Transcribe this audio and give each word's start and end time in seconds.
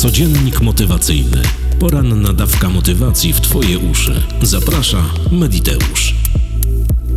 Codziennik 0.00 0.60
motywacyjny. 0.60 1.42
Poranna 1.80 2.32
dawka 2.32 2.68
motywacji 2.68 3.32
w 3.32 3.40
Twoje 3.40 3.78
uszy. 3.78 4.22
Zaprasza 4.42 5.04
Mediteusz. 5.32 6.14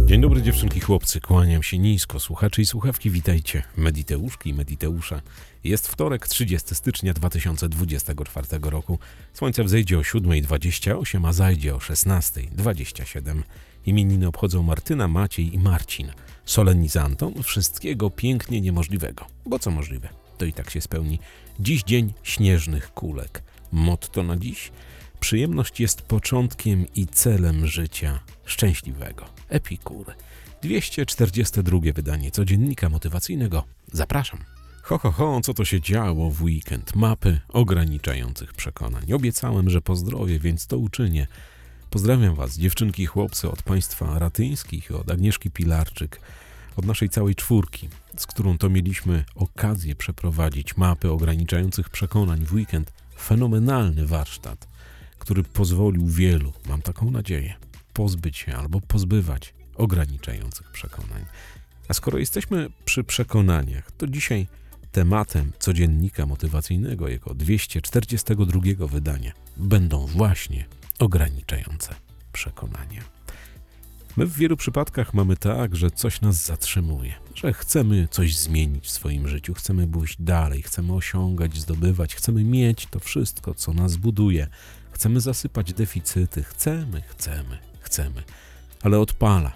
Dzień 0.06 0.22
dobry 0.22 0.42
dziewczynki, 0.42 0.80
chłopcy, 0.80 1.22
kłaniam 1.22 1.64
się 1.64 1.80
nisko. 1.80 2.20
Słuchacze 2.20 2.62
i 2.62 2.66
słuchawki, 2.66 3.10
witajcie. 3.10 3.64
Mediteuszki 3.78 4.50
i 4.50 4.54
Mediteusza. 4.54 5.22
Jest 5.64 5.88
wtorek, 5.88 6.28
30 6.28 6.76
stycznia 6.76 7.14
2024 7.14 8.48
roku. 8.62 9.00
Słońce 9.34 9.64
wzejdzie 9.64 9.98
o 9.98 10.02
7.28, 10.02 11.28
a 11.28 11.34
zajdzie 11.34 11.76
o 11.76 11.78
16.27. 11.78 13.42
Imieniny 13.86 14.28
obchodzą 14.28 14.64
Martyna, 14.64 15.08
Maciej 15.08 15.56
i 15.56 15.60
Marcin. 15.60 16.12
Solenizantom 16.46 17.44
wszystkiego 17.44 18.10
pięknie 18.10 18.62
niemożliwego. 18.62 19.26
Bo 19.46 19.60
co 19.60 19.72
możliwe, 19.72 20.10
to 20.38 20.46
i 20.46 20.54
tak 20.54 20.70
się 20.70 20.82
spełni. 20.82 21.20
Dziś 21.60 21.84
dzień 21.84 22.14
śnieżnych 22.24 22.94
kulek. 22.94 23.44
Motto 23.72 24.24
na 24.24 24.38
dziś? 24.38 24.72
Przyjemność 25.20 25.80
jest 25.80 26.02
początkiem 26.02 26.86
i 26.96 27.08
celem 27.08 27.68
życia 27.68 28.20
szczęśliwego. 28.46 29.26
Epikur. 29.50 30.14
242 30.62 31.80
wydanie 31.96 32.32
codziennika 32.32 32.90
motywacyjnego. 32.90 33.64
Zapraszam. 33.92 34.40
Ho, 34.84 34.98
ho, 34.98 35.12
ho, 35.12 35.42
co 35.44 35.54
to 35.54 35.66
się 35.66 35.82
działo 35.82 36.30
w 36.30 36.42
weekend? 36.42 36.96
Mapy 36.96 37.40
ograniczających 37.50 38.54
przekonań. 38.54 39.14
Obiecałem, 39.14 39.70
że 39.70 39.82
pozdrowię, 39.82 40.40
więc 40.40 40.68
to 40.68 40.78
uczynię. 40.78 41.28
Pozdrawiam 41.90 42.36
Was, 42.36 42.58
dziewczynki 42.58 43.04
i 43.04 43.06
chłopcy, 43.06 43.50
od 43.50 43.64
państwa 43.64 44.20
ratyńskich, 44.20 44.92
od 44.92 45.12
Agnieszki 45.12 45.52
Pilarczyk, 45.52 46.20
od 46.76 46.86
naszej 46.86 47.10
całej 47.10 47.36
czwórki, 47.36 47.90
z 48.18 48.26
którą 48.28 48.58
to 48.58 48.70
mieliśmy 48.70 49.26
okazję 49.36 49.96
przeprowadzić 49.96 50.78
mapy 50.78 51.12
ograniczających 51.12 51.90
przekonań 51.90 52.46
w 52.46 52.54
weekend. 52.54 52.94
Fenomenalny 53.20 54.08
warsztat, 54.08 54.68
który 55.20 55.44
pozwolił 55.44 56.08
wielu, 56.08 56.54
mam 56.70 56.82
taką 56.82 57.12
nadzieję, 57.12 57.54
pozbyć 57.94 58.38
się 58.38 58.56
albo 58.56 58.82
pozbywać 58.82 59.54
ograniczających 59.76 60.72
przekonań. 60.72 61.26
A 61.88 61.94
skoro 61.94 62.18
jesteśmy 62.18 62.70
przy 62.86 63.04
przekonaniach, 63.04 63.92
to 63.92 64.08
dzisiaj 64.08 64.48
tematem 64.92 65.52
codziennika 65.60 66.26
motywacyjnego, 66.26 67.08
jako 67.08 67.34
242 67.34 68.88
wydania, 68.88 69.32
będą 69.58 70.06
właśnie 70.06 70.66
ograniczające 71.00 71.96
przekonania. 72.34 73.13
My 74.18 74.26
w 74.26 74.38
wielu 74.38 74.58
przypadkach 74.58 75.14
mamy 75.14 75.38
tak, 75.38 75.76
że 75.76 75.92
coś 75.92 76.22
nas 76.22 76.46
zatrzymuje, 76.46 77.14
że 77.36 77.54
chcemy 77.54 78.08
coś 78.12 78.38
zmienić 78.38 78.86
w 78.86 78.90
swoim 78.90 79.28
życiu, 79.28 79.54
chcemy 79.54 79.88
pójść 79.88 80.16
dalej, 80.20 80.62
chcemy 80.62 80.94
osiągać, 80.94 81.58
zdobywać, 81.58 82.16
chcemy 82.16 82.44
mieć 82.44 82.86
to 82.86 83.00
wszystko, 83.00 83.54
co 83.54 83.74
nas 83.74 83.96
buduje, 83.96 84.48
chcemy 84.92 85.22
zasypać 85.22 85.74
deficyty, 85.74 86.44
chcemy, 86.44 87.02
chcemy, 87.02 87.58
chcemy, 87.80 88.24
ale 88.82 89.00
odpala 89.00 89.52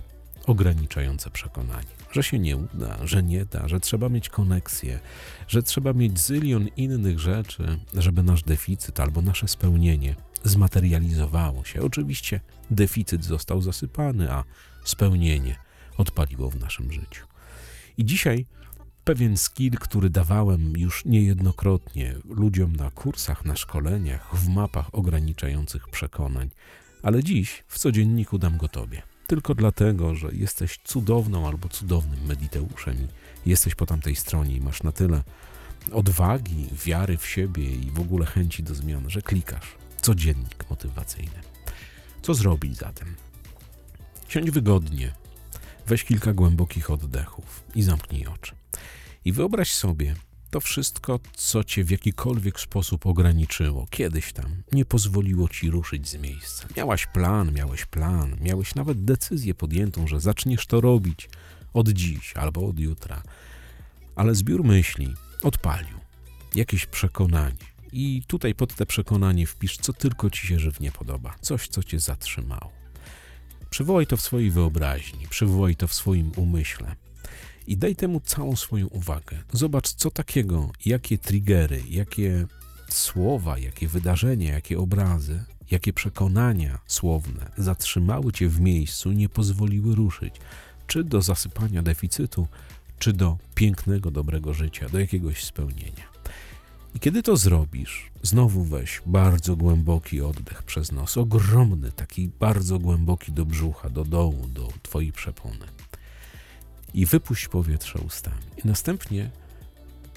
ograniczające 0.47 1.29
przekonanie, 1.29 1.87
że 2.11 2.23
się 2.23 2.39
nie 2.39 2.57
uda, 2.57 2.97
że 3.03 3.23
nie 3.23 3.45
da, 3.45 3.67
że 3.67 3.79
trzeba 3.79 4.09
mieć 4.09 4.29
koneksję, 4.29 4.99
że 5.47 5.63
trzeba 5.63 5.93
mieć 5.93 6.19
zylion 6.19 6.67
innych 6.67 7.19
rzeczy, 7.19 7.79
żeby 7.93 8.23
nasz 8.23 8.43
deficyt 8.43 8.99
albo 8.99 9.21
nasze 9.21 9.47
spełnienie 9.47 10.15
zmaterializowało 10.47 11.65
się. 11.65 11.81
Oczywiście 11.81 12.39
deficyt 12.71 13.25
został 13.25 13.61
zasypany, 13.61 14.31
a 14.31 14.43
spełnienie 14.83 15.55
odpaliło 15.97 16.49
w 16.49 16.59
naszym 16.59 16.91
życiu. 16.91 17.25
I 17.97 18.05
dzisiaj 18.05 18.45
pewien 19.03 19.37
skill, 19.37 19.71
który 19.71 20.09
dawałem 20.09 20.73
już 20.77 21.05
niejednokrotnie 21.05 22.15
ludziom 22.29 22.75
na 22.75 22.91
kursach, 22.91 23.45
na 23.45 23.55
szkoleniach, 23.55 24.35
w 24.35 24.49
mapach 24.49 24.95
ograniczających 24.95 25.89
przekonań, 25.89 26.49
ale 27.03 27.23
dziś 27.23 27.63
w 27.67 27.79
codzienniku 27.79 28.37
dam 28.37 28.57
go 28.57 28.67
Tobie. 28.67 29.01
Tylko 29.27 29.55
dlatego, 29.55 30.15
że 30.15 30.27
jesteś 30.31 30.79
cudowną 30.83 31.47
albo 31.47 31.69
cudownym 31.69 32.25
mediteuszem 32.25 32.95
i 33.45 33.49
jesteś 33.49 33.75
po 33.75 33.85
tamtej 33.85 34.15
stronie 34.15 34.55
i 34.55 34.61
masz 34.61 34.83
na 34.83 34.91
tyle 34.91 35.23
odwagi, 35.91 36.67
wiary 36.85 37.17
w 37.17 37.27
siebie 37.27 37.75
i 37.75 37.91
w 37.91 37.99
ogóle 37.99 38.25
chęci 38.25 38.63
do 38.63 38.75
zmian, 38.75 39.09
że 39.09 39.21
klikasz 39.21 39.86
codziennik 40.07 40.69
motywacyjny. 40.69 41.41
Co 42.21 42.33
zrobić 42.33 42.77
zatem? 42.77 43.15
Siądź 44.27 44.51
wygodnie, 44.51 45.13
weź 45.87 46.03
kilka 46.03 46.33
głębokich 46.33 46.91
oddechów 46.91 47.63
i 47.75 47.83
zamknij 47.83 48.27
oczy. 48.27 48.55
I 49.25 49.31
wyobraź 49.31 49.71
sobie 49.71 50.15
to 50.49 50.59
wszystko, 50.59 51.19
co 51.33 51.63
cię 51.63 51.83
w 51.83 51.89
jakikolwiek 51.89 52.59
sposób 52.59 53.05
ograniczyło, 53.05 53.87
kiedyś 53.89 54.33
tam, 54.33 54.63
nie 54.71 54.85
pozwoliło 54.85 55.49
ci 55.49 55.69
ruszyć 55.69 56.09
z 56.09 56.15
miejsca. 56.15 56.67
Miałaś 56.77 57.05
plan, 57.05 57.53
miałeś 57.53 57.85
plan, 57.85 58.37
miałeś 58.41 58.75
nawet 58.75 59.05
decyzję 59.05 59.53
podjętą, 59.53 60.07
że 60.07 60.19
zaczniesz 60.19 60.65
to 60.65 60.81
robić 60.81 61.29
od 61.73 61.89
dziś 61.89 62.33
albo 62.33 62.67
od 62.67 62.79
jutra. 62.79 63.23
Ale 64.15 64.35
zbiór 64.35 64.63
myśli 64.63 65.13
odpalił 65.43 65.97
jakieś 66.55 66.85
przekonanie, 66.85 67.76
i 67.91 68.23
tutaj 68.27 68.55
pod 68.55 68.75
te 68.75 68.85
przekonanie 68.85 69.47
wpisz, 69.47 69.77
co 69.77 69.93
tylko 69.93 70.29
ci 70.29 70.47
się 70.47 70.59
żywnie 70.59 70.91
podoba, 70.91 71.35
coś, 71.41 71.67
co 71.67 71.83
cię 71.83 71.99
zatrzymało. 71.99 72.71
Przywołaj 73.69 74.07
to 74.07 74.17
w 74.17 74.21
swojej 74.21 74.51
wyobraźni, 74.51 75.27
przywołaj 75.29 75.75
to 75.75 75.87
w 75.87 75.93
swoim 75.93 76.31
umyśle 76.35 76.95
i 77.67 77.77
daj 77.77 77.95
temu 77.95 78.19
całą 78.19 78.55
swoją 78.55 78.87
uwagę. 78.87 79.37
Zobacz, 79.51 79.93
co 79.93 80.11
takiego, 80.11 80.71
jakie 80.85 81.17
triggery, 81.17 81.83
jakie 81.89 82.47
słowa, 82.89 83.57
jakie 83.57 83.87
wydarzenia, 83.87 84.53
jakie 84.53 84.79
obrazy, 84.79 85.43
jakie 85.71 85.93
przekonania 85.93 86.79
słowne 86.87 87.51
zatrzymały 87.57 88.31
cię 88.31 88.49
w 88.49 88.59
miejscu, 88.59 89.11
nie 89.11 89.29
pozwoliły 89.29 89.95
ruszyć, 89.95 90.35
czy 90.87 91.03
do 91.03 91.21
zasypania 91.21 91.83
deficytu, 91.83 92.47
czy 92.99 93.13
do 93.13 93.37
pięknego, 93.55 94.11
dobrego 94.11 94.53
życia, 94.53 94.89
do 94.89 94.99
jakiegoś 94.99 95.43
spełnienia. 95.43 96.16
I 96.97 96.99
kiedy 96.99 97.23
to 97.23 97.37
zrobisz, 97.37 98.11
znowu 98.23 98.63
weź 98.63 99.01
bardzo 99.05 99.55
głęboki 99.55 100.21
oddech 100.21 100.63
przez 100.63 100.91
nos, 100.91 101.17
ogromny, 101.17 101.91
taki 101.91 102.29
bardzo 102.39 102.79
głęboki 102.79 103.31
do 103.31 103.45
brzucha, 103.45 103.89
do 103.89 104.05
dołu, 104.05 104.47
do 104.47 104.67
twojej 104.81 105.11
przepony. 105.11 105.65
I 106.93 107.05
wypuść 107.05 107.47
powietrze 107.47 107.99
ustami. 107.99 108.41
I 108.63 108.67
następnie 108.67 109.29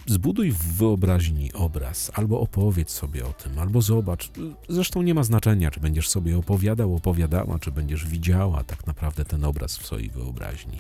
zbuduj 0.07 0.53
w 0.53 0.59
wyobraźni 0.59 1.53
obraz, 1.53 2.11
albo 2.15 2.41
opowiedz 2.41 2.91
sobie 2.91 3.27
o 3.27 3.33
tym, 3.33 3.59
albo 3.59 3.83
zobacz. 3.83 4.31
Zresztą 4.69 5.03
nie 5.03 5.15
ma 5.15 5.23
znaczenia, 5.23 5.71
czy 5.71 5.81
będziesz 5.81 6.09
sobie 6.09 6.39
opowiadał, 6.39 6.95
opowiadała, 6.95 7.59
czy 7.59 7.73
będziesz 7.73 8.07
widziała 8.07 8.65
tak 8.65 8.87
naprawdę 8.87 9.25
ten 9.25 9.45
obraz 9.45 9.79
w 9.79 9.87
swojej 9.87 10.11
wyobraźni. 10.11 10.79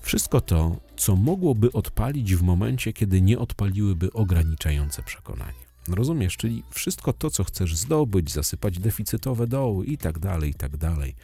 Wszystko 0.00 0.40
to, 0.40 0.76
co 0.96 1.16
mogłoby 1.16 1.72
odpalić 1.72 2.34
w 2.34 2.42
momencie, 2.42 2.92
kiedy 2.92 3.20
nie 3.20 3.38
odpaliłyby 3.38 4.12
ograniczające 4.12 5.02
przekonania. 5.02 5.70
Rozumiesz? 5.88 6.36
Czyli 6.36 6.62
wszystko 6.70 7.12
to, 7.12 7.30
co 7.30 7.44
chcesz 7.44 7.76
zdobyć, 7.76 8.32
zasypać 8.32 8.78
deficytowe 8.78 9.46
doły 9.46 9.86
i 9.86 9.98
tak 9.98 10.18
dalej, 10.18 10.50
i 10.50 10.54
tak 10.54 10.76
dalej, 10.76 11.14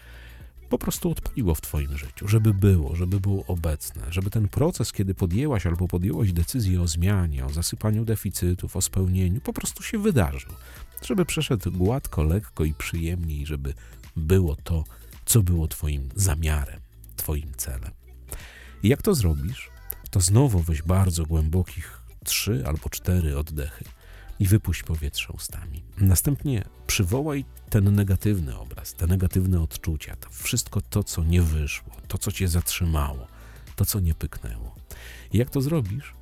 po 0.69 0.79
prostu 0.79 1.11
odpaliło 1.11 1.55
w 1.55 1.61
Twoim 1.61 1.99
życiu, 1.99 2.29
żeby 2.29 2.55
było, 2.55 2.97
żeby 2.97 3.21
było 3.21 3.45
obecne, 3.47 4.03
żeby 4.11 4.31
ten 4.31 4.49
proces, 4.49 4.93
kiedy 4.93 5.15
podjęłaś 5.15 5.67
albo 5.67 5.89
podjęłaś 5.89 6.33
decyzję 6.33 6.83
o 6.83 6.89
zmianie, 6.89 7.47
o 7.47 7.51
zasypaniu 7.53 8.05
deficytów, 8.05 8.77
o 8.77 8.81
spełnieniu, 8.81 9.41
po 9.41 9.53
prostu 9.53 9.83
się 9.83 9.99
wydarzył. 9.99 10.53
Żeby 11.03 11.25
przeszedł 11.25 11.73
gładko, 11.73 12.23
lekko 12.23 12.65
i 12.65 12.75
przyjemniej, 12.75 13.47
żeby 13.47 13.75
było 14.17 14.57
to, 14.57 14.85
co 15.25 15.43
było 15.43 15.69
Twoim 15.69 16.09
zamiarem, 16.15 16.81
Twoim 17.17 17.53
celem. 17.57 18.06
I 18.83 18.89
jak 18.89 19.03
to 19.03 19.15
zrobisz, 19.15 19.71
to 20.11 20.21
znowu 20.21 20.59
weź 20.61 20.83
bardzo 20.83 21.27
głębokich 21.27 22.03
trzy 22.25 22.65
albo 22.67 22.89
cztery 22.89 23.39
oddechy 23.39 23.85
i 24.39 24.47
wypuść 24.47 24.83
powietrze 24.83 25.33
ustami. 25.33 25.83
Następnie 25.99 26.65
przywołaj 26.87 27.45
ten 27.71 27.95
negatywny 27.95 28.59
obraz, 28.59 28.95
te 28.95 29.07
negatywne 29.07 29.61
odczucia, 29.61 30.17
to 30.17 30.31
wszystko 30.31 30.81
to, 30.81 31.05
co 31.05 31.25
nie 31.25 31.43
wyszło, 31.43 31.93
to, 32.09 32.19
co 32.19 32.33
cię 32.33 32.49
zatrzymało, 32.49 33.27
to, 33.77 33.85
co 33.85 34.01
nie 34.01 34.15
pyknęło. 34.15 34.75
I 35.33 35.39
jak 35.39 35.51
to 35.51 35.61
zrobisz? 35.61 36.15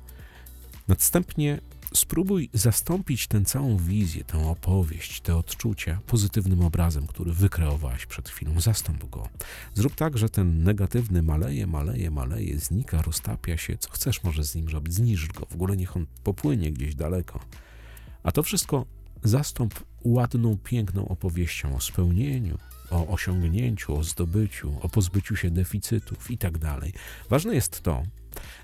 Następnie 0.87 1.61
spróbuj 1.95 2.49
zastąpić 2.53 3.27
tę 3.27 3.45
całą 3.45 3.77
wizję, 3.77 4.23
tę 4.23 4.49
opowieść, 4.49 5.21
te 5.21 5.37
odczucia 5.37 5.99
pozytywnym 6.07 6.61
obrazem, 6.61 7.07
który 7.07 7.33
wykreowałaś 7.33 8.05
przed 8.05 8.29
chwilą. 8.29 8.59
Zastąp 8.61 9.09
go. 9.09 9.29
Zrób 9.73 9.95
tak, 9.95 10.17
że 10.17 10.29
ten 10.29 10.63
negatywny 10.63 11.23
maleje, 11.23 11.67
maleje, 11.67 12.11
maleje, 12.11 12.59
znika, 12.59 13.01
roztapia 13.01 13.57
się. 13.57 13.77
Co 13.77 13.89
chcesz 13.89 14.23
może 14.23 14.43
z 14.43 14.55
nim 14.55 14.69
zrobić? 14.69 14.93
Zniszcz 14.93 15.33
go. 15.33 15.45
W 15.45 15.53
ogóle 15.53 15.77
niech 15.77 15.97
on 15.97 16.05
popłynie 16.23 16.71
gdzieś 16.71 16.95
daleko. 16.95 17.39
A 18.23 18.31
to 18.31 18.43
wszystko 18.43 18.85
zastąp 19.23 19.85
ładną, 20.03 20.57
piękną 20.57 21.07
opowieścią 21.07 21.75
o 21.75 21.81
spełnieniu, 21.81 22.57
o 22.89 23.07
osiągnięciu, 23.07 23.97
o 23.97 24.03
zdobyciu, 24.03 24.77
o 24.81 24.89
pozbyciu 24.89 25.35
się 25.35 25.51
deficytów 25.51 26.31
itd. 26.31 26.59
Tak 26.59 26.83
Ważne 27.29 27.55
jest 27.55 27.81
to, 27.81 28.03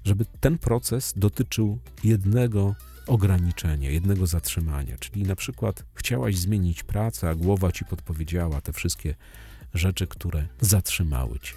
żeby 0.04 0.26
ten 0.40 0.58
proces 0.58 1.14
dotyczył 1.18 1.80
jednego 2.04 2.76
ograniczenia, 3.08 3.90
jednego 3.90 4.28
zatrzymania. 4.28 4.98
Czyli 4.98 5.24
na 5.24 5.36
przykład 5.36 5.86
chciałaś 5.94 6.38
zmienić 6.38 6.84
pracę, 6.84 7.30
a 7.30 7.36
głowa 7.36 7.72
ci 7.72 7.86
podpowiedziała 7.86 8.62
te 8.62 8.74
wszystkie 8.74 9.16
rzeczy, 9.74 10.08
które 10.08 10.48
zatrzymały 10.62 11.40
cię. 11.40 11.54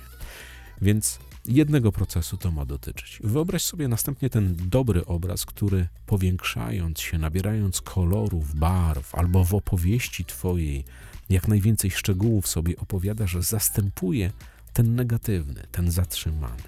Więc 0.82 1.18
jednego 1.48 1.92
procesu 1.92 2.36
to 2.36 2.50
ma 2.50 2.64
dotyczyć. 2.64 3.18
Wyobraź 3.24 3.62
sobie 3.62 3.88
następnie 3.88 4.30
ten 4.30 4.56
dobry 4.68 5.06
obraz, 5.06 5.46
który 5.46 5.88
powiększając 6.06 7.00
się, 7.00 7.18
nabierając 7.18 7.80
kolorów, 7.80 8.54
barw 8.54 9.14
albo 9.14 9.44
w 9.44 9.54
opowieści 9.54 10.24
twojej 10.24 10.84
jak 11.30 11.48
najwięcej 11.48 11.90
szczegółów 11.90 12.48
sobie 12.48 12.76
opowiada, 12.76 13.26
że 13.26 13.42
zastępuje 13.42 14.32
ten 14.72 14.94
negatywny, 14.94 15.66
ten 15.72 15.90
zatrzymany. 15.90 16.62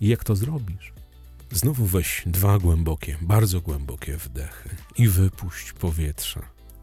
I 0.00 0.08
jak 0.08 0.24
to 0.24 0.36
zrobisz? 0.36 0.97
Znowu 1.52 1.86
weź 1.86 2.22
dwa 2.26 2.58
głębokie, 2.58 3.16
bardzo 3.20 3.60
głębokie 3.60 4.16
wdechy 4.16 4.70
i 4.96 5.08
wypuść 5.08 5.72
powietrze 5.72 6.40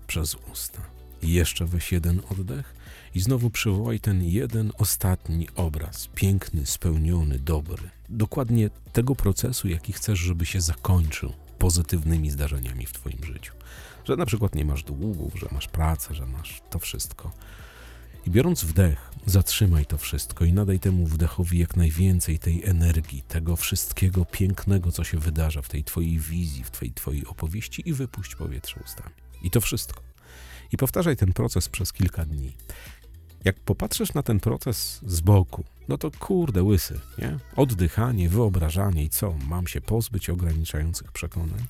przez 0.08 0.36
usta. 0.52 0.82
Jeszcze 1.22 1.66
weź 1.66 1.92
jeden 1.92 2.22
oddech 2.30 2.76
i 3.16 3.20
znowu 3.20 3.50
przywołaj 3.50 4.00
ten 4.00 4.24
jeden 4.24 4.72
ostatni 4.78 5.48
obraz, 5.56 6.08
piękny, 6.16 6.66
spełniony, 6.66 7.40
dobry. 7.40 7.90
Dokładnie 8.10 8.70
tego 8.94 9.16
procesu, 9.16 9.68
jaki 9.68 9.94
chcesz, 9.94 10.20
żeby 10.20 10.46
się 10.46 10.62
zakończył 10.62 11.34
pozytywnymi 11.60 12.32
zdarzeniami 12.32 12.86
w 12.86 12.94
Twoim 12.94 13.24
życiu. 13.24 13.54
Że 14.06 14.16
na 14.16 14.26
przykład 14.26 14.56
nie 14.56 14.66
masz 14.66 14.84
długów, 14.84 15.34
że 15.40 15.48
masz 15.52 15.68
pracę, 15.68 16.14
że 16.16 16.26
masz 16.26 16.62
to 16.70 16.80
wszystko. 16.80 17.32
I 18.26 18.32
biorąc 18.32 18.64
wdech, 18.64 19.12
zatrzymaj 19.26 19.86
to 19.86 19.98
wszystko 19.98 20.46
i 20.46 20.54
nadaj 20.54 20.80
temu 20.80 21.08
wdechowi 21.08 21.60
jak 21.60 21.76
najwięcej 21.76 22.40
tej 22.40 22.64
energii, 22.64 23.22
tego 23.22 23.56
wszystkiego 23.56 24.26
pięknego, 24.26 24.92
co 24.92 25.04
się 25.04 25.20
wydarza 25.20 25.62
w 25.62 25.70
tej 25.70 25.84
Twojej 25.84 26.20
wizji, 26.20 26.64
w 26.64 26.72
tej 26.72 26.92
Twojej 26.92 27.26
opowieści 27.26 27.90
i 27.90 27.94
wypuść 27.94 28.36
powietrze 28.36 28.80
ustami. 28.86 29.16
I 29.44 29.52
to 29.52 29.62
wszystko. 29.62 30.02
I 30.72 30.78
powtarzaj 30.78 31.18
ten 31.18 31.34
proces 31.34 31.70
przez 31.70 31.94
kilka 31.94 32.26
dni. 32.26 32.56
Jak 33.44 33.60
popatrzysz 33.60 34.14
na 34.14 34.24
ten 34.24 34.40
proces 34.40 35.02
z 35.06 35.22
boku, 35.22 35.64
no 35.88 35.98
to 35.98 36.12
kurde 36.12 36.64
łysy, 36.64 37.00
nie? 37.18 37.38
Oddychanie, 37.56 38.30
wyobrażanie 38.30 39.04
i 39.04 39.10
co? 39.10 39.36
Mam 39.48 39.68
się 39.68 39.82
pozbyć 39.82 40.30
ograniczających 40.30 41.12
przekonań? 41.12 41.66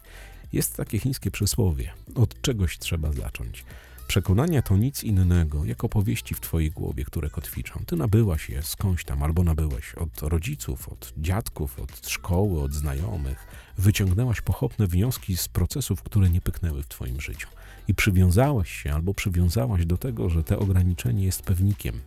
Jest 0.54 0.78
takie 0.78 1.00
chińskie 1.00 1.32
przysłowie. 1.32 1.94
Od 2.16 2.42
czegoś 2.42 2.78
trzeba 2.78 3.12
zacząć. 3.12 3.66
Przekonania 4.08 4.62
to 4.62 4.78
nic 4.78 5.04
innego, 5.04 5.66
jak 5.66 5.84
opowieści 5.84 6.36
w 6.36 6.40
twojej 6.40 6.72
głowie, 6.72 7.06
które 7.06 7.30
kotwiczą. 7.30 7.80
Ty 7.86 7.96
nabyłaś 7.96 8.50
je 8.50 8.64
skądś 8.64 9.04
tam, 9.04 9.24
albo 9.24 9.44
nabyłeś 9.44 9.96
od 9.96 10.22
rodziców, 10.22 10.90
od 10.90 11.14
dziadków, 11.18 11.80
od 11.80 12.10
szkoły, 12.10 12.62
od 12.62 12.74
znajomych. 12.74 13.48
Wyciągnęłaś 13.78 14.42
pochopne 14.42 14.88
wnioski 14.88 15.38
z 15.38 15.48
procesów, 15.48 16.04
które 16.04 16.30
nie 16.30 16.42
pyknęły 16.42 16.84
w 16.84 16.88
twoim 16.88 17.22
życiu. 17.22 17.48
I 17.88 17.94
przywiązałaś 17.94 18.72
się, 18.72 18.94
albo 18.94 19.14
przywiązałaś 19.14 19.86
do 19.86 19.98
tego, 19.98 20.30
że 20.30 20.44
te 20.44 20.60
ograniczenie 20.60 21.26
jest 21.26 21.42
pewnikiem 21.42 22.02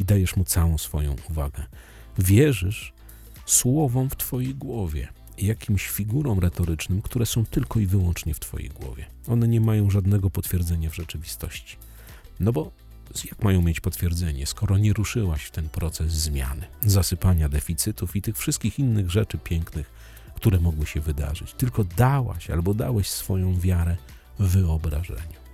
i 0.00 0.04
dajesz 0.04 0.36
mu 0.36 0.44
całą 0.44 0.78
swoją 0.78 1.16
uwagę. 1.30 1.66
Wierzysz 2.18 2.92
słowom 3.46 4.10
w 4.10 4.16
twojej 4.16 4.54
głowie 4.54 5.08
jakimś 5.38 5.88
figurom 5.88 6.38
retorycznym, 6.38 7.02
które 7.02 7.26
są 7.26 7.44
tylko 7.44 7.80
i 7.80 7.86
wyłącznie 7.86 8.34
w 8.34 8.40
Twojej 8.40 8.68
głowie. 8.68 9.06
One 9.28 9.48
nie 9.48 9.60
mają 9.60 9.90
żadnego 9.90 10.30
potwierdzenia 10.30 10.90
w 10.90 10.94
rzeczywistości. 10.94 11.76
No 12.40 12.52
bo 12.52 12.70
jak 13.24 13.42
mają 13.42 13.62
mieć 13.62 13.80
potwierdzenie, 13.80 14.46
skoro 14.46 14.78
nie 14.78 14.92
ruszyłaś 14.92 15.44
w 15.44 15.50
ten 15.50 15.68
proces 15.68 16.12
zmiany, 16.12 16.66
zasypania 16.80 17.48
deficytów 17.48 18.16
i 18.16 18.22
tych 18.22 18.38
wszystkich 18.38 18.78
innych 18.78 19.10
rzeczy 19.10 19.38
pięknych, 19.38 19.90
które 20.34 20.60
mogły 20.60 20.86
się 20.86 21.00
wydarzyć, 21.00 21.52
tylko 21.52 21.84
dałaś 21.84 22.50
albo 22.50 22.74
dałeś 22.74 23.08
swoją 23.10 23.60
wiarę 23.60 23.96
wyobrażeniu. 24.38 25.44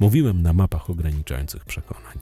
Mówiłem 0.00 0.42
na 0.42 0.52
mapach 0.52 0.90
ograniczających 0.90 1.64
przekonań. 1.64 2.18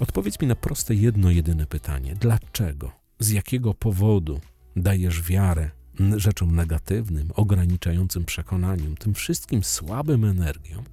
Odpowiedz 0.00 0.40
mi 0.40 0.48
na 0.48 0.54
proste 0.54 0.94
jedno 0.94 1.30
jedyne 1.30 1.66
pytanie: 1.66 2.14
dlaczego? 2.20 2.92
Z 3.18 3.30
jakiego 3.30 3.74
powodu 3.74 4.40
dajesz 4.76 5.22
wiarę 5.22 5.70
rzeczom 6.16 6.56
negatywnym, 6.56 7.30
ograniczającym 7.34 8.24
przekonaniom, 8.24 8.96
tym 8.96 9.14
wszystkim 9.14 9.64
słabym 9.64 10.24
energiom, 10.24 10.84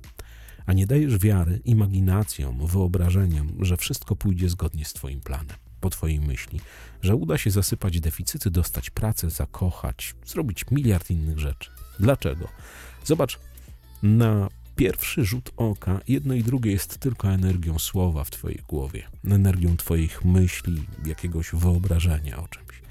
a 0.66 0.74
nie 0.74 0.88
dajesz 0.88 1.18
wiary 1.18 1.62
imaginacjom, 1.66 2.68
wyobrażeniom, 2.68 3.48
że 3.60 3.78
wszystko 3.78 4.16
pójdzie 4.16 4.50
zgodnie 4.50 4.86
z 4.86 4.94
Twoim 4.94 5.22
planem, 5.22 5.58
po 5.82 5.90
Twojej 5.90 6.20
myśli, 6.20 6.60
że 7.02 7.16
uda 7.16 7.38
się 7.38 7.52
zasypać 7.52 8.00
deficyty, 8.00 8.52
dostać 8.52 8.90
pracę, 8.90 9.30
zakochać, 9.30 10.16
zrobić 10.26 10.66
miliard 10.72 11.10
innych 11.10 11.40
rzeczy. 11.40 11.70
Dlaczego? 12.00 12.48
Zobacz, 13.06 13.40
na 14.04 14.50
pierwszy 14.76 15.26
rzut 15.26 15.52
oka 15.58 16.00
jedno 16.08 16.34
i 16.34 16.44
drugie 16.44 16.72
jest 16.72 16.98
tylko 16.98 17.30
energią 17.30 17.80
słowa 17.80 18.24
w 18.24 18.32
Twojej 18.32 18.60
głowie, 18.68 19.04
energią 19.26 19.78
Twoich 19.78 20.26
myśli, 20.26 20.84
jakiegoś 21.06 21.50
wyobrażenia 21.54 22.38
o 22.44 22.48
czymś 22.48 22.82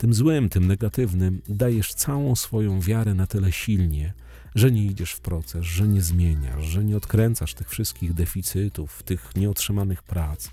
tym 0.00 0.14
złym, 0.14 0.48
tym 0.48 0.66
negatywnym, 0.66 1.42
dajesz 1.48 1.94
całą 1.94 2.36
swoją 2.36 2.80
wiarę 2.80 3.14
na 3.14 3.26
tyle 3.26 3.52
silnie, 3.52 4.12
że 4.54 4.70
nie 4.70 4.84
idziesz 4.84 5.12
w 5.12 5.20
proces, 5.20 5.64
że 5.64 5.88
nie 5.88 6.02
zmieniasz, 6.02 6.64
że 6.64 6.84
nie 6.84 6.96
odkręcasz 6.96 7.54
tych 7.54 7.68
wszystkich 7.68 8.14
deficytów, 8.14 9.02
tych 9.02 9.36
nieotrzymanych 9.36 10.02
prac, 10.02 10.50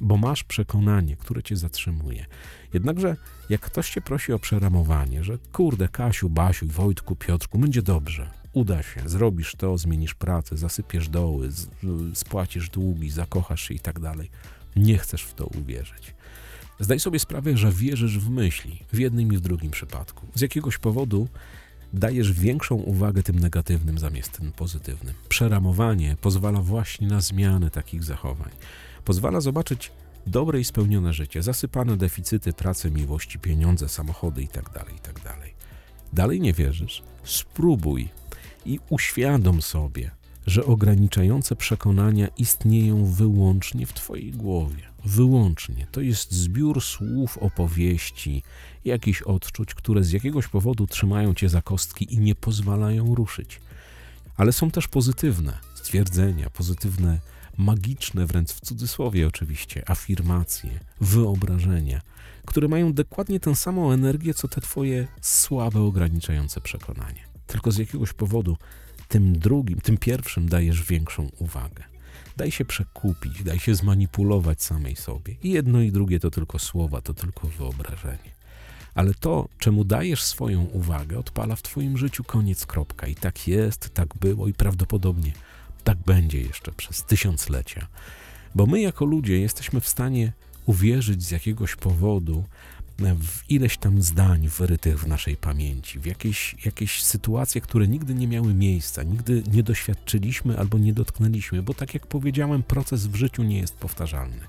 bo 0.00 0.16
masz 0.16 0.44
przekonanie, 0.44 1.16
które 1.16 1.42
cię 1.42 1.56
zatrzymuje. 1.56 2.26
Jednakże, 2.74 3.16
jak 3.48 3.60
ktoś 3.60 3.90
cię 3.90 4.00
prosi 4.00 4.32
o 4.32 4.38
przeramowanie, 4.38 5.24
że 5.24 5.38
kurde, 5.52 5.88
Kasiu, 5.88 6.30
Basiu, 6.30 6.66
Wojtku, 6.66 7.16
Piotrku, 7.16 7.58
będzie 7.58 7.82
dobrze, 7.82 8.30
uda 8.52 8.82
się, 8.82 9.08
zrobisz 9.08 9.54
to, 9.54 9.78
zmienisz 9.78 10.14
pracę, 10.14 10.56
zasypiesz 10.56 11.08
doły, 11.08 11.48
spłacisz 12.14 12.70
długi, 12.70 13.10
zakochasz 13.10 13.62
się 13.62 13.74
i 13.74 13.80
tak 13.80 14.00
dalej, 14.00 14.30
nie 14.76 14.98
chcesz 14.98 15.22
w 15.22 15.34
to 15.34 15.46
uwierzyć. 15.46 16.14
Zdaj 16.82 17.00
sobie 17.00 17.18
sprawę, 17.18 17.56
że 17.56 17.72
wierzysz 17.72 18.18
w 18.18 18.30
myśli 18.30 18.78
w 18.92 18.98
jednym 18.98 19.32
i 19.32 19.36
w 19.36 19.40
drugim 19.40 19.70
przypadku. 19.70 20.26
Z 20.34 20.40
jakiegoś 20.40 20.78
powodu 20.78 21.28
dajesz 21.92 22.32
większą 22.32 22.74
uwagę 22.74 23.22
tym 23.22 23.38
negatywnym 23.38 23.98
zamiast 23.98 24.32
tym 24.32 24.52
pozytywnym. 24.52 25.14
Przeramowanie 25.28 26.16
pozwala 26.20 26.60
właśnie 26.60 27.08
na 27.08 27.20
zmianę 27.20 27.70
takich 27.70 28.04
zachowań. 28.04 28.50
Pozwala 29.04 29.40
zobaczyć 29.40 29.92
dobre 30.26 30.60
i 30.60 30.64
spełnione 30.64 31.12
życie, 31.12 31.42
zasypane 31.42 31.96
deficyty 31.96 32.52
pracy, 32.52 32.90
miłości, 32.90 33.38
pieniądze, 33.38 33.88
samochody 33.88 34.42
itd., 34.42 34.70
tak 34.74 34.92
itd. 34.92 35.20
Tak 35.20 35.36
dalej 36.12 36.40
nie 36.40 36.52
wierzysz? 36.52 37.02
Spróbuj 37.24 38.08
i 38.66 38.80
uświadom 38.90 39.62
sobie, 39.62 40.10
że 40.46 40.64
ograniczające 40.64 41.56
przekonania 41.56 42.28
istnieją 42.28 43.04
wyłącznie 43.04 43.86
w 43.86 43.92
Twojej 43.92 44.30
głowie. 44.32 44.91
Wyłącznie. 45.04 45.86
To 45.92 46.00
jest 46.00 46.32
zbiór 46.32 46.82
słów, 46.82 47.38
opowieści, 47.38 48.42
jakichś 48.84 49.22
odczuć, 49.22 49.74
które 49.74 50.04
z 50.04 50.12
jakiegoś 50.12 50.48
powodu 50.48 50.86
trzymają 50.86 51.34
Cię 51.34 51.48
za 51.48 51.62
kostki 51.62 52.14
i 52.14 52.18
nie 52.18 52.34
pozwalają 52.34 53.14
ruszyć. 53.14 53.60
Ale 54.36 54.52
są 54.52 54.70
też 54.70 54.88
pozytywne 54.88 55.58
stwierdzenia, 55.74 56.50
pozytywne, 56.50 57.20
magiczne, 57.58 58.26
wręcz 58.26 58.50
w 58.52 58.60
cudzysłowie 58.60 59.26
oczywiście, 59.26 59.90
afirmacje, 59.90 60.70
wyobrażenia, 61.00 62.00
które 62.46 62.68
mają 62.68 62.92
dokładnie 62.92 63.40
tę 63.40 63.56
samą 63.56 63.92
energię, 63.92 64.34
co 64.34 64.48
te 64.48 64.60
Twoje 64.60 65.08
słabe, 65.20 65.80
ograniczające 65.80 66.60
przekonanie. 66.60 67.24
Tylko 67.46 67.72
z 67.72 67.78
jakiegoś 67.78 68.12
powodu 68.12 68.56
tym 69.08 69.38
drugim, 69.38 69.80
tym 69.80 69.98
pierwszym 69.98 70.48
dajesz 70.48 70.82
większą 70.82 71.30
uwagę. 71.38 71.91
Daj 72.36 72.50
się 72.50 72.64
przekupić, 72.64 73.42
daj 73.42 73.58
się 73.58 73.74
zmanipulować 73.74 74.62
samej 74.62 74.96
sobie. 74.96 75.34
I 75.42 75.50
jedno 75.50 75.80
i 75.80 75.92
drugie 75.92 76.20
to 76.20 76.30
tylko 76.30 76.58
słowa, 76.58 77.00
to 77.00 77.14
tylko 77.14 77.48
wyobrażenie. 77.48 78.32
Ale 78.94 79.14
to, 79.14 79.48
czemu 79.58 79.84
dajesz 79.84 80.22
swoją 80.22 80.62
uwagę, 80.64 81.18
odpala 81.18 81.56
w 81.56 81.62
Twoim 81.62 81.98
życiu 81.98 82.24
koniec 82.24 82.66
kropka. 82.66 83.06
I 83.06 83.14
tak 83.14 83.48
jest, 83.48 83.94
tak 83.94 84.08
było 84.20 84.48
i 84.48 84.52
prawdopodobnie 84.52 85.32
tak 85.84 85.98
będzie 85.98 86.40
jeszcze 86.40 86.72
przez 86.72 87.04
tysiąclecia. 87.04 87.86
Bo 88.54 88.66
my, 88.66 88.80
jako 88.80 89.04
ludzie, 89.04 89.40
jesteśmy 89.40 89.80
w 89.80 89.88
stanie 89.88 90.32
uwierzyć 90.66 91.22
z 91.22 91.30
jakiegoś 91.30 91.76
powodu 91.76 92.44
w 92.98 93.50
ileś 93.50 93.76
tam 93.76 94.02
zdań 94.02 94.48
wyrytych 94.48 95.00
w 95.00 95.06
naszej 95.06 95.36
pamięci, 95.36 95.98
w 95.98 96.06
jakieś, 96.06 96.56
jakieś 96.64 97.02
sytuacje, 97.02 97.60
które 97.60 97.88
nigdy 97.88 98.14
nie 98.14 98.28
miały 98.28 98.54
miejsca, 98.54 99.02
nigdy 99.02 99.42
nie 99.52 99.62
doświadczyliśmy 99.62 100.58
albo 100.58 100.78
nie 100.78 100.92
dotknęliśmy, 100.92 101.62
bo 101.62 101.74
tak 101.74 101.94
jak 101.94 102.06
powiedziałem, 102.06 102.62
proces 102.62 103.06
w 103.06 103.14
życiu 103.14 103.42
nie 103.42 103.58
jest 103.58 103.74
powtarzalny. 103.74 104.40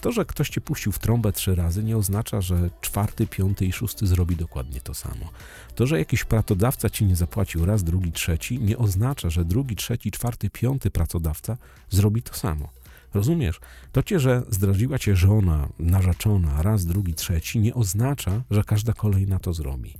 To, 0.00 0.12
że 0.12 0.24
ktoś 0.24 0.48
cię 0.48 0.60
puścił 0.60 0.92
w 0.92 0.98
trąbę 0.98 1.32
trzy 1.32 1.54
razy, 1.54 1.84
nie 1.84 1.96
oznacza, 1.96 2.40
że 2.40 2.70
czwarty, 2.80 3.26
piąty 3.26 3.66
i 3.66 3.72
szósty 3.72 4.06
zrobi 4.06 4.36
dokładnie 4.36 4.80
to 4.80 4.94
samo. 4.94 5.30
To, 5.74 5.86
że 5.86 5.98
jakiś 5.98 6.24
pracodawca 6.24 6.90
ci 6.90 7.04
nie 7.04 7.16
zapłacił 7.16 7.66
raz, 7.66 7.84
drugi, 7.84 8.12
trzeci, 8.12 8.58
nie 8.58 8.78
oznacza, 8.78 9.30
że 9.30 9.44
drugi, 9.44 9.76
trzeci, 9.76 10.10
czwarty, 10.10 10.50
piąty 10.50 10.90
pracodawca 10.90 11.56
zrobi 11.90 12.22
to 12.22 12.34
samo. 12.34 12.68
Rozumiesz? 13.14 13.60
To 13.92 14.02
cię, 14.02 14.20
że 14.20 14.42
zdradziła 14.50 14.98
cię 14.98 15.16
żona, 15.16 15.68
narzeczona, 15.78 16.62
raz, 16.62 16.84
drugi, 16.84 17.14
trzeci, 17.14 17.58
nie 17.58 17.74
oznacza, 17.74 18.42
że 18.50 18.64
każda 18.64 18.92
kolejna 18.92 19.38
to 19.38 19.54
zrobi. 19.54 19.94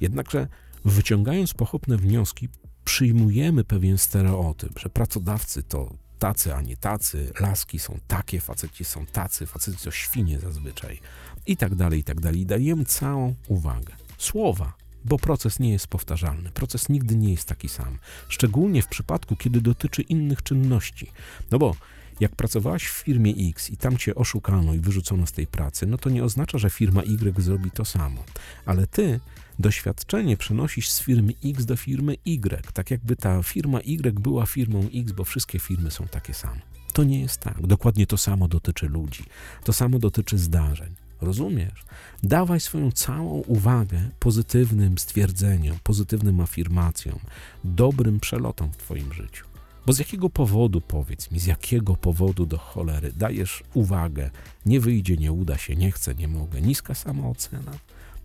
Jednakże 0.00 0.48
wyciągając 0.84 1.54
pochopne 1.54 1.96
wnioski, 1.96 2.48
przyjmujemy 2.84 3.64
pewien 3.64 3.98
stereotyp, 3.98 4.78
że 4.78 4.88
pracodawcy 4.88 5.62
to 5.62 5.94
tacy, 6.18 6.54
a 6.54 6.62
nie 6.62 6.76
tacy, 6.76 7.32
laski 7.40 7.78
są 7.78 7.98
takie, 8.06 8.40
faceci 8.40 8.84
są 8.84 9.06
tacy, 9.06 9.46
faceci 9.46 9.84
to 9.84 9.90
świnie 9.90 10.40
zazwyczaj 10.40 11.00
i 11.46 11.56
tak 11.56 11.74
dalej, 11.74 12.00
i 12.00 12.04
tak 12.04 12.20
dalej. 12.20 12.46
Dajemy 12.46 12.84
całą 12.84 13.34
uwagę. 13.48 13.94
Słowa, 14.18 14.72
bo 15.04 15.18
proces 15.18 15.58
nie 15.58 15.72
jest 15.72 15.86
powtarzalny. 15.86 16.50
Proces 16.50 16.88
nigdy 16.88 17.16
nie 17.16 17.30
jest 17.30 17.48
taki 17.48 17.68
sam. 17.68 17.98
Szczególnie 18.28 18.82
w 18.82 18.88
przypadku, 18.88 19.36
kiedy 19.36 19.60
dotyczy 19.60 20.02
innych 20.02 20.42
czynności. 20.42 21.10
No 21.50 21.58
bo 21.58 21.76
jak 22.20 22.36
pracowałaś 22.36 22.86
w 22.86 22.92
firmie 22.92 23.34
X 23.50 23.70
i 23.70 23.76
tam 23.76 23.96
cię 23.96 24.14
oszukano 24.14 24.74
i 24.74 24.80
wyrzucono 24.80 25.26
z 25.26 25.32
tej 25.32 25.46
pracy, 25.46 25.86
no 25.86 25.98
to 25.98 26.10
nie 26.10 26.24
oznacza, 26.24 26.58
że 26.58 26.70
firma 26.70 27.02
Y 27.02 27.42
zrobi 27.42 27.70
to 27.70 27.84
samo. 27.84 28.24
Ale 28.66 28.86
ty 28.86 29.20
doświadczenie 29.58 30.36
przenosisz 30.36 30.90
z 30.90 31.00
firmy 31.00 31.32
X 31.44 31.64
do 31.64 31.76
firmy 31.76 32.16
Y, 32.24 32.72
tak 32.72 32.90
jakby 32.90 33.16
ta 33.16 33.42
firma 33.42 33.80
Y 33.80 34.20
była 34.20 34.46
firmą 34.46 34.88
X, 34.94 35.12
bo 35.12 35.24
wszystkie 35.24 35.58
firmy 35.58 35.90
są 35.90 36.08
takie 36.08 36.34
same. 36.34 36.60
To 36.92 37.04
nie 37.04 37.20
jest 37.20 37.40
tak. 37.40 37.66
Dokładnie 37.66 38.06
to 38.06 38.18
samo 38.18 38.48
dotyczy 38.48 38.88
ludzi. 38.88 39.24
To 39.64 39.72
samo 39.72 39.98
dotyczy 39.98 40.38
zdarzeń. 40.38 40.94
Rozumiesz? 41.20 41.84
Dawaj 42.22 42.60
swoją 42.60 42.92
całą 42.92 43.30
uwagę 43.30 44.10
pozytywnym 44.18 44.98
stwierdzeniom, 44.98 45.78
pozytywnym 45.82 46.40
afirmacjom, 46.40 47.18
dobrym 47.64 48.20
przelotom 48.20 48.72
w 48.72 48.76
Twoim 48.76 49.12
życiu. 49.12 49.49
Bo 49.86 49.92
z 49.92 49.98
jakiego 49.98 50.30
powodu, 50.30 50.80
powiedz 50.80 51.30
mi, 51.30 51.40
z 51.40 51.46
jakiego 51.46 51.96
powodu 51.96 52.46
do 52.46 52.58
cholery 52.58 53.12
dajesz 53.16 53.62
uwagę, 53.74 54.30
nie 54.66 54.80
wyjdzie, 54.80 55.16
nie 55.16 55.32
uda 55.32 55.58
się, 55.58 55.76
nie 55.76 55.92
chcę, 55.92 56.14
nie 56.14 56.28
mogę, 56.28 56.60
niska 56.60 56.94
samoocena? 56.94 57.72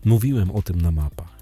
Mówiłem 0.05 0.51
o 0.51 0.61
tym 0.61 0.81
na 0.81 0.91
mapach. 0.91 1.35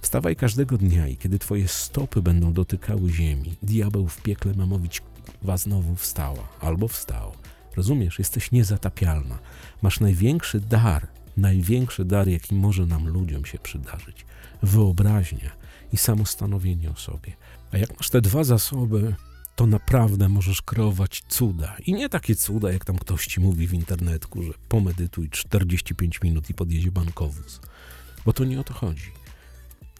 Wstawaj 0.00 0.36
każdego 0.36 0.78
dnia 0.78 1.08
i 1.08 1.16
kiedy 1.16 1.38
twoje 1.38 1.68
stopy 1.68 2.22
będą 2.22 2.52
dotykały 2.52 3.12
ziemi, 3.12 3.54
diabeł 3.62 4.08
w 4.08 4.22
piekle 4.22 4.54
ma 4.54 4.66
mówić, 4.66 5.02
was 5.42 5.60
znowu 5.60 5.96
wstała 5.96 6.48
albo 6.60 6.88
wstał. 6.88 7.32
Rozumiesz, 7.76 8.18
jesteś 8.18 8.52
niezatapialna. 8.52 9.38
Masz 9.82 10.00
największy 10.00 10.60
dar, 10.60 11.06
największy 11.36 12.04
dar, 12.04 12.28
jaki 12.28 12.54
może 12.54 12.86
nam 12.86 13.08
ludziom 13.08 13.44
się 13.44 13.58
przydarzyć. 13.58 14.26
Wyobraźnia 14.62 15.50
i 15.92 15.96
samostanowienie 15.96 16.90
o 16.90 16.96
sobie. 16.96 17.32
A 17.72 17.78
jak 17.78 17.96
masz 17.96 18.10
te 18.10 18.20
dwa 18.20 18.44
zasoby, 18.44 19.14
to 19.60 19.66
naprawdę 19.66 20.28
możesz 20.28 20.62
kreować 20.62 21.22
cuda. 21.28 21.76
I 21.86 21.94
nie 21.94 22.08
takie 22.08 22.36
cuda, 22.36 22.72
jak 22.72 22.84
tam 22.84 22.98
ktoś 22.98 23.26
ci 23.26 23.40
mówi 23.40 23.66
w 23.66 23.74
internetku, 23.74 24.42
że 24.42 24.52
pomedytuj 24.68 25.30
45 25.30 26.22
minut 26.22 26.50
i 26.50 26.54
podjedzie 26.54 26.90
bankowóz. 26.90 27.60
Bo 28.24 28.32
to 28.32 28.44
nie 28.44 28.60
o 28.60 28.64
to 28.64 28.74
chodzi. 28.74 29.10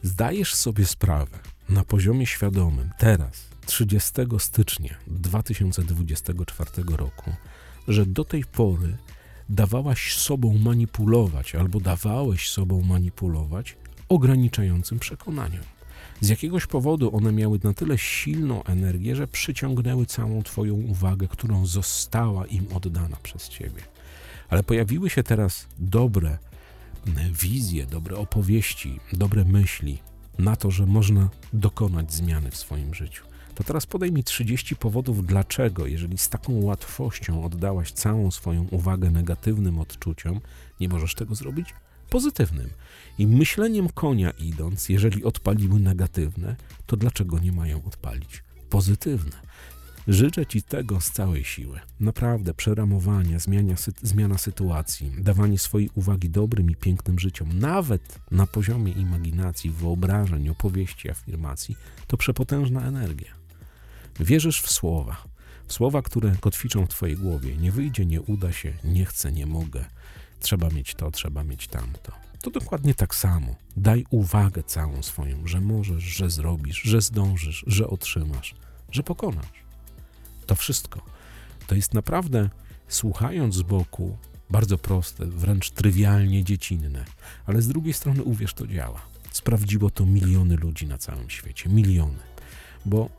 Zdajesz 0.02 0.55
sobie 0.55 0.87
sprawę 0.87 1.38
na 1.69 1.85
poziomie 1.85 2.26
świadomym 2.26 2.90
teraz, 2.99 3.49
30 3.67 4.12
stycznia 4.38 4.95
2024 5.07 6.71
roku, 6.97 7.33
że 7.88 8.07
do 8.07 8.25
tej 8.25 8.45
pory 8.45 8.97
dawałaś 9.49 10.14
sobą 10.14 10.59
manipulować 10.59 11.55
albo 11.55 11.81
dawałeś 11.81 12.50
sobą 12.50 12.83
manipulować 12.83 13.76
ograniczającym 14.09 14.99
przekonaniom. 14.99 15.64
Z 16.20 16.28
jakiegoś 16.28 16.66
powodu 16.66 17.16
one 17.16 17.32
miały 17.32 17.58
na 17.62 17.74
tyle 17.74 17.98
silną 17.98 18.64
energię, 18.64 19.16
że 19.16 19.28
przyciągnęły 19.28 20.06
całą 20.06 20.42
Twoją 20.42 20.74
uwagę, 20.74 21.28
którą 21.28 21.66
została 21.66 22.46
im 22.46 22.66
oddana 22.74 23.16
przez 23.22 23.48
Ciebie. 23.48 23.82
Ale 24.48 24.62
pojawiły 24.62 25.10
się 25.10 25.22
teraz 25.22 25.66
dobre 25.78 26.38
wizje, 27.42 27.86
dobre 27.86 28.16
opowieści, 28.16 29.00
dobre 29.12 29.44
myśli 29.44 29.98
na 30.38 30.56
to, 30.56 30.70
że 30.70 30.86
można 30.86 31.28
dokonać 31.52 32.12
zmiany 32.12 32.50
w 32.50 32.56
swoim 32.56 32.94
życiu. 32.94 33.24
To 33.54 33.64
teraz 33.64 33.86
podaj 33.86 34.12
mi 34.12 34.24
30 34.24 34.76
powodów, 34.76 35.26
dlaczego, 35.26 35.86
jeżeli 35.86 36.18
z 36.18 36.28
taką 36.28 36.52
łatwością 36.62 37.44
oddałaś 37.44 37.92
całą 37.92 38.30
swoją 38.30 38.66
uwagę 38.70 39.10
negatywnym 39.10 39.78
odczuciom, 39.78 40.40
nie 40.80 40.88
możesz 40.88 41.14
tego 41.14 41.34
zrobić 41.34 41.74
pozytywnym. 42.11 42.71
I 43.19 43.26
myśleniem 43.26 43.88
konia 43.88 44.31
idąc, 44.31 44.88
jeżeli 44.88 45.25
odpaliły 45.25 45.81
negatywne, 45.81 46.57
to 46.87 46.97
dlaczego 46.97 47.38
nie 47.38 47.52
mają 47.52 47.85
odpalić 47.85 48.43
pozytywne? 48.71 49.50
Życzę 50.09 50.47
Ci 50.47 50.62
tego 50.62 51.00
z 51.00 51.11
całej 51.11 51.45
siły. 51.45 51.81
Naprawdę, 52.00 52.55
przeramowania, 52.55 53.38
zmiana, 53.38 53.75
zmiana 54.02 54.38
sytuacji, 54.38 55.12
dawanie 55.19 55.59
swojej 55.59 55.90
uwagi 55.95 56.31
dobrym 56.31 56.71
i 56.71 56.76
pięknym 56.76 57.19
życiom, 57.19 57.59
nawet 57.59 58.19
na 58.31 58.47
poziomie 58.47 58.93
imaginacji, 58.93 59.71
wyobrażeń, 59.71 60.49
opowieści, 60.49 61.11
afirmacji, 61.11 61.76
to 62.07 62.17
przepotężna 62.17 62.87
energia. 62.87 63.35
Wierzysz 64.21 64.62
w 64.62 64.71
słowa, 64.71 65.25
w 65.67 65.73
słowa, 65.73 66.02
które 66.02 66.37
kotwiczą 66.40 66.87
w 66.87 66.88
Twojej 66.88 67.17
głowie. 67.17 67.57
Nie 67.57 67.73
wyjdzie, 67.73 68.07
nie 68.07 68.23
uda 68.23 68.52
się, 68.52 68.73
nie 68.85 69.05
chcę, 69.05 69.33
nie 69.33 69.47
mogę. 69.47 69.85
Trzeba 70.40 70.68
mieć 70.68 70.94
to, 70.94 71.11
trzeba 71.11 71.44
mieć 71.44 71.68
tamto. 71.68 72.12
To 72.40 72.50
dokładnie 72.50 72.94
tak 72.94 73.14
samo. 73.14 73.54
Daj 73.76 74.06
uwagę 74.11 74.62
całą 74.62 75.02
swoją, 75.02 75.47
że 75.47 75.61
możesz, 75.61 76.02
że 76.02 76.30
zrobisz, 76.30 76.82
że 76.82 77.00
zdążysz, 77.00 77.64
że 77.66 77.87
otrzymasz, 77.87 78.54
że 78.90 79.02
pokonasz. 79.02 79.64
To 80.47 80.54
wszystko. 80.54 81.00
To 81.66 81.75
jest 81.75 81.94
naprawdę, 81.94 82.50
słuchając 82.88 83.54
z 83.54 83.62
boku, 83.62 84.16
bardzo 84.50 84.78
proste, 84.78 85.26
wręcz 85.26 85.70
trywialnie 85.70 86.44
dziecinne, 86.44 87.04
ale 87.47 87.62
z 87.62 87.68
drugiej 87.68 87.92
strony 87.92 88.23
uwierz, 88.23 88.54
to 88.54 88.66
działa. 88.66 89.00
Sprawdziło 89.32 89.90
to 89.90 90.06
miliony 90.06 90.56
ludzi 90.56 90.87
na 90.87 90.99
całym 90.99 91.30
świecie, 91.30 91.70
miliony. 91.70 92.18
Bo 92.85 93.11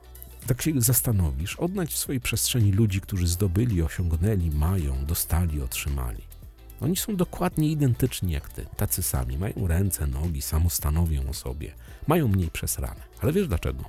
tak 0.47 0.61
się 0.61 0.81
zastanowisz, 0.81 1.55
odnajdź 1.55 1.93
w 1.93 1.97
swojej 1.97 2.21
przestrzeni 2.21 2.71
ludzi, 2.71 3.01
którzy 3.01 3.27
zdobyli, 3.27 3.81
osiągnęli, 3.81 4.51
mają, 4.51 5.05
dostali, 5.05 5.61
otrzymali. 5.61 6.30
Oni 6.81 6.95
są 6.95 7.15
dokładnie 7.15 7.71
identyczni 7.71 8.31
jak 8.31 8.49
ty, 8.49 8.65
tacy 8.77 9.03
sami. 9.03 9.37
Mają 9.37 9.67
ręce, 9.67 10.07
nogi, 10.07 10.41
samostanowią 10.41 11.29
o 11.29 11.33
sobie. 11.33 11.73
Mają 12.07 12.27
mniej 12.27 12.49
przesrane. 12.49 13.01
Ale 13.19 13.33
wiesz 13.33 13.47
dlaczego? 13.47 13.83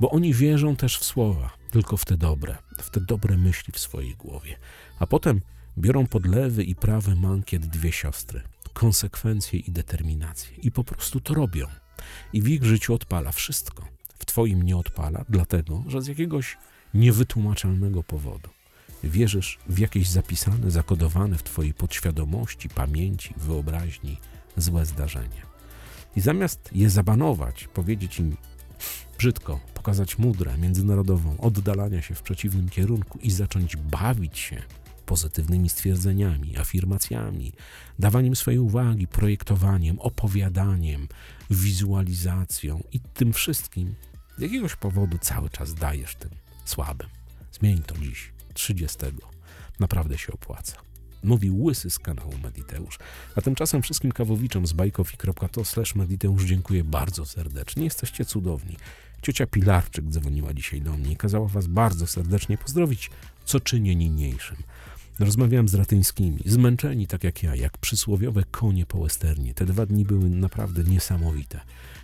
Bo 0.00 0.10
oni 0.10 0.34
wierzą 0.34 0.76
też 0.76 0.98
w 0.98 1.04
słowa, 1.04 1.50
tylko 1.70 1.96
w 1.96 2.04
te 2.04 2.16
dobre, 2.16 2.56
w 2.78 2.90
te 2.90 3.00
dobre 3.00 3.36
myśli 3.36 3.72
w 3.72 3.78
swojej 3.78 4.14
głowie. 4.14 4.56
A 4.98 5.06
potem 5.06 5.40
biorą 5.78 6.06
pod 6.06 6.26
lewy 6.26 6.64
i 6.64 6.74
prawy 6.74 7.16
mankiet 7.16 7.66
dwie 7.66 7.92
siostry. 7.92 8.42
Konsekwencje 8.72 9.60
i 9.60 9.72
determinację. 9.72 10.56
I 10.56 10.70
po 10.70 10.84
prostu 10.84 11.20
to 11.20 11.34
robią. 11.34 11.66
I 12.32 12.42
w 12.42 12.48
ich 12.48 12.64
życiu 12.64 12.94
odpala 12.94 13.32
wszystko. 13.32 13.84
W 14.18 14.24
twoim 14.24 14.62
nie 14.62 14.76
odpala, 14.76 15.24
dlatego, 15.28 15.84
że 15.86 16.02
z 16.02 16.06
jakiegoś 16.06 16.58
niewytłumaczalnego 16.94 18.02
powodu 18.02 18.50
wierzysz 19.04 19.58
w 19.68 19.78
jakieś 19.78 20.08
zapisane, 20.08 20.70
zakodowane 20.70 21.38
w 21.38 21.42
Twojej 21.42 21.74
podświadomości, 21.74 22.68
pamięci, 22.68 23.34
wyobraźni 23.36 24.16
złe 24.56 24.86
zdarzenie. 24.86 25.42
I 26.16 26.20
zamiast 26.20 26.70
je 26.72 26.90
zabanować, 26.90 27.68
powiedzieć 27.74 28.18
im 28.18 28.36
brzydko, 29.18 29.60
pokazać 29.74 30.18
mudrę 30.18 30.58
międzynarodową, 30.58 31.36
oddalania 31.38 32.02
się 32.02 32.14
w 32.14 32.22
przeciwnym 32.22 32.68
kierunku 32.68 33.18
i 33.18 33.30
zacząć 33.30 33.76
bawić 33.76 34.38
się 34.38 34.62
pozytywnymi 35.06 35.68
stwierdzeniami, 35.68 36.58
afirmacjami, 36.58 37.52
dawaniem 37.98 38.36
swojej 38.36 38.60
uwagi, 38.60 39.06
projektowaniem, 39.06 39.98
opowiadaniem, 39.98 41.08
wizualizacją 41.50 42.82
i 42.92 43.00
tym 43.00 43.32
wszystkim, 43.32 43.94
z 44.38 44.42
jakiegoś 44.42 44.76
powodu 44.76 45.18
cały 45.18 45.50
czas 45.50 45.74
dajesz 45.74 46.14
tym 46.14 46.30
słabym. 46.64 47.08
Zmień 47.52 47.82
to 47.82 47.98
dziś. 47.98 48.32
30. 48.54 48.98
Naprawdę 49.80 50.18
się 50.18 50.32
opłaca. 50.32 50.76
Mówił 51.24 51.62
Łysy 51.62 51.90
z 51.90 51.98
kanału 51.98 52.38
Mediteusz. 52.42 52.98
A 53.36 53.40
tymczasem 53.40 53.82
wszystkim 53.82 54.12
kawowiczom 54.12 54.66
z 54.66 54.72
bajkofi.to 54.72 55.64
slash 55.64 55.94
Mediteusz 55.94 56.44
dziękuję 56.44 56.84
bardzo 56.84 57.26
serdecznie. 57.26 57.84
Jesteście 57.84 58.24
cudowni. 58.24 58.76
Ciocia 59.22 59.46
Pilarczyk 59.46 60.04
dzwoniła 60.04 60.54
dzisiaj 60.54 60.80
do 60.80 60.96
mnie 60.96 61.12
i 61.12 61.16
kazała 61.16 61.48
was 61.48 61.66
bardzo 61.66 62.06
serdecznie 62.06 62.58
pozdrowić, 62.58 63.10
co 63.44 63.60
czynię 63.60 63.96
niniejszym. 63.96 64.56
Rozmawiałem 65.18 65.68
z 65.68 65.74
Ratyńskimi, 65.74 66.38
zmęczeni 66.46 67.06
tak 67.06 67.24
jak 67.24 67.42
ja, 67.42 67.54
jak 67.54 67.78
przysłowiowe 67.78 68.44
konie 68.50 68.86
po 68.86 69.02
westernie. 69.02 69.54
Te 69.54 69.66
dwa 69.66 69.86
dni 69.86 70.04
były 70.04 70.30
naprawdę 70.30 70.84
niesamowite. 70.84 71.60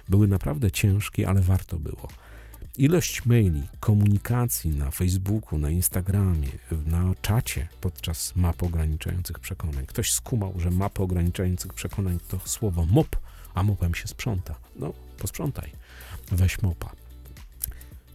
Były 0.09 0.29
naprawdę 0.29 0.71
ciężkie, 0.71 1.29
ale 1.29 1.41
warto 1.41 1.79
było. 1.79 2.09
Ilość 2.78 3.26
maili, 3.26 3.62
komunikacji 3.80 4.71
na 4.71 4.90
Facebooku, 4.90 5.59
na 5.59 5.71
Instagramie, 5.71 6.49
na 6.87 7.14
czacie 7.23 7.68
podczas 7.80 8.37
map 8.37 8.62
ograniczających 8.62 9.38
przekonań. 9.38 9.87
Ktoś 9.87 10.12
skumał, 10.12 10.54
że 10.56 10.71
mapy 10.71 11.02
ograniczających 11.02 11.73
przekonań 11.73 12.18
to 12.28 12.38
słowo 12.45 12.87
mop, 12.87 13.16
a 13.54 13.62
mopem 13.62 13.95
się 13.95 14.09
sprząta. 14.09 14.54
No, 14.76 14.92
posprzątaj. 15.18 15.73
Weź 16.33 16.62
mopa. 16.62 17.06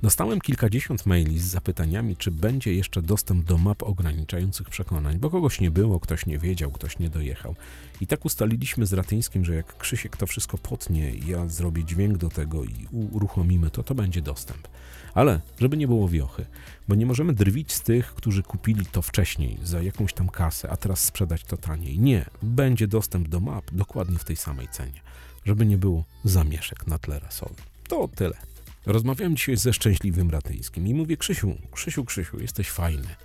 Dostałem 0.01 0.41
kilkadziesiąt 0.41 1.05
maili 1.05 1.39
z 1.39 1.43
zapytaniami, 1.43 2.17
czy 2.17 2.31
będzie 2.31 2.73
jeszcze 2.73 3.01
dostęp 3.01 3.45
do 3.45 3.57
map 3.57 3.83
ograniczających 3.83 4.69
przekonań, 4.69 5.19
bo 5.19 5.29
kogoś 5.29 5.59
nie 5.59 5.71
było, 5.71 5.99
ktoś 5.99 6.25
nie 6.25 6.39
wiedział, 6.39 6.71
ktoś 6.71 6.99
nie 6.99 7.09
dojechał. 7.09 7.55
I 8.01 8.07
tak 8.07 8.25
ustaliliśmy 8.25 8.85
z 8.85 8.93
Ratyńskim, 8.93 9.45
że 9.45 9.55
jak 9.55 9.77
Krzysiek 9.77 10.17
to 10.17 10.27
wszystko 10.27 10.57
potnie, 10.57 11.13
ja 11.27 11.47
zrobię 11.47 11.83
dźwięk 11.83 12.17
do 12.17 12.29
tego 12.29 12.63
i 12.63 12.87
uruchomimy 12.91 13.69
to, 13.69 13.83
to 13.83 13.95
będzie 13.95 14.21
dostęp. 14.21 14.67
Ale 15.13 15.41
żeby 15.59 15.77
nie 15.77 15.87
było 15.87 16.09
wiochy, 16.09 16.45
bo 16.87 16.95
nie 16.95 17.05
możemy 17.05 17.33
drwić 17.33 17.73
z 17.73 17.81
tych, 17.81 18.13
którzy 18.15 18.43
kupili 18.43 18.85
to 18.85 19.01
wcześniej 19.01 19.57
za 19.63 19.81
jakąś 19.81 20.13
tam 20.13 20.29
kasę, 20.29 20.69
a 20.69 20.77
teraz 20.77 21.03
sprzedać 21.03 21.43
to 21.43 21.57
taniej. 21.57 21.99
Nie, 21.99 22.25
będzie 22.41 22.87
dostęp 22.87 23.27
do 23.27 23.39
map 23.39 23.71
dokładnie 23.71 24.17
w 24.17 24.23
tej 24.23 24.35
samej 24.35 24.67
cenie, 24.67 25.01
żeby 25.45 25.65
nie 25.65 25.77
było 25.77 26.03
zamieszek 26.23 26.87
na 26.87 26.99
tle 26.99 27.19
rasowym. 27.19 27.57
To 27.87 28.07
tyle. 28.07 28.50
Rozmawiałem 28.85 29.35
dzisiaj 29.35 29.57
ze 29.57 29.73
szczęśliwym 29.73 30.29
Ratyńskim 30.29 30.87
i 30.87 30.93
mówię, 30.93 31.17
Krzysiu, 31.17 31.57
Krzysiu, 31.71 32.05
Krzysiu, 32.05 32.39
jesteś 32.39 32.69
fajny, 32.69 33.15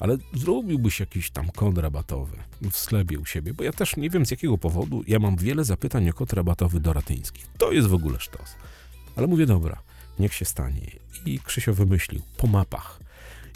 ale 0.00 0.16
zrobiłbyś 0.34 1.00
jakiś 1.00 1.30
tam 1.30 1.50
kod 1.50 1.78
rabatowy 1.78 2.36
w 2.70 2.76
sklepie 2.76 3.18
u 3.18 3.24
siebie, 3.24 3.54
bo 3.54 3.64
ja 3.64 3.72
też 3.72 3.96
nie 3.96 4.10
wiem 4.10 4.26
z 4.26 4.30
jakiego 4.30 4.58
powodu, 4.58 5.04
ja 5.06 5.18
mam 5.18 5.36
wiele 5.36 5.64
zapytań 5.64 6.08
o 6.08 6.12
kod 6.12 6.32
rabatowy 6.32 6.80
do 6.80 6.92
Ratyńskich. 6.92 7.46
To 7.58 7.72
jest 7.72 7.88
w 7.88 7.94
ogóle 7.94 8.20
sztos. 8.20 8.54
Ale 9.16 9.26
mówię, 9.26 9.46
dobra, 9.46 9.82
niech 10.18 10.34
się 10.34 10.44
stanie. 10.44 10.90
I 11.26 11.38
Krzysio 11.38 11.74
wymyślił, 11.74 12.22
po 12.36 12.46
mapach. 12.46 13.00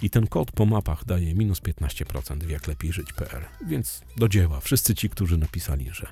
I 0.03 0.11
ten 0.11 0.27
kod 0.27 0.53
po 0.53 0.67
mapach 0.67 1.05
daje 1.05 1.35
minus 1.35 1.61
15% 1.61 2.39
w 2.39 2.51
jaklepijżyć.pl. 2.51 3.43
Więc 3.67 4.03
do 4.17 4.29
dzieła 4.29 4.61
wszyscy 4.61 4.95
ci, 4.95 5.11
którzy 5.11 5.39
napisali, 5.39 5.91
że 5.93 6.07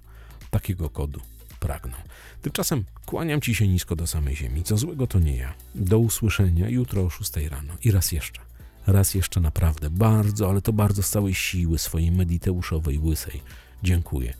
takiego 0.50 0.91
kodu 0.91 1.21
pragną. 1.57 1.97
Tymczasem 2.43 2.85
kłaniam 3.07 3.41
ci 3.41 3.55
się 3.55 3.69
nisko 3.69 3.97
do 3.97 4.07
samej 4.07 4.37
ziemi. 4.37 4.63
Co 4.63 4.77
złego 4.77 5.07
to 5.07 5.19
nie 5.19 5.37
ja. 5.37 5.55
Do 5.75 5.99
usłyszenia 5.99 6.69
jutro 6.69 7.03
o 7.03 7.11
6 7.11 7.37
rano. 7.37 7.75
I 7.85 7.91
raz 7.91 8.13
jeszcze. 8.13 8.41
Raz 8.87 9.15
jeszcze 9.15 9.41
naprawdę 9.41 9.91
bardzo, 9.91 10.51
ale 10.51 10.63
to 10.63 10.73
bardzo 10.73 11.03
z 11.03 11.11
całej 11.11 11.35
siły 11.35 11.79
swojej 11.79 12.13
mediteuszowej 12.13 12.99
łysej. 12.99 13.43
Dziękuję. 13.83 14.35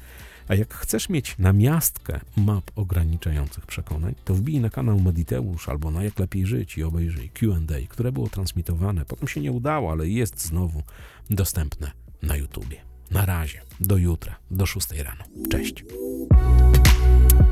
A 0.49 0.55
jak 0.55 0.75
chcesz 0.75 1.09
mieć 1.09 1.39
namiastkę 1.39 2.21
map 2.37 2.71
ograniczających 2.77 3.67
przekonań, 3.67 4.15
to 4.25 4.35
wbij 4.35 4.61
na 4.61 4.71
kanał 4.71 5.01
Mediteusz 5.01 5.69
albo 5.69 5.91
na 5.91 6.05
Jak 6.05 6.19
Lepiej 6.19 6.47
Żyć 6.47 6.79
i 6.79 6.83
obejrzyj 6.83 7.29
Q&A, 7.29 7.89
które 7.89 8.13
było 8.13 8.29
transmitowane. 8.29 9.05
Potem 9.05 9.29
się 9.29 9.41
nie 9.41 9.53
udało, 9.53 9.93
ale 9.93 10.09
jest 10.09 10.47
znowu 10.47 10.83
dostępne 11.31 11.91
na 12.23 12.37
YouTubie. 12.37 12.77
Na 13.11 13.27
razie, 13.27 13.63
do 13.81 13.97
jutra, 13.97 14.37
do 14.51 14.67
6 14.67 14.93
rano. 14.93 15.25
Cześć. 15.51 15.85